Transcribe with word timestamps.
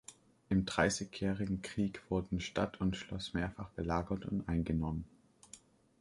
Im 0.49 0.65
Dreißigjährigen 0.65 1.61
Krieg 1.61 2.01
wurden 2.09 2.39
Stadt 2.41 2.81
und 2.81 2.97
Schloss 2.97 3.35
mehrfach 3.35 3.69
belagert 3.73 4.25
und 4.25 4.49
eingenommen. 4.49 5.05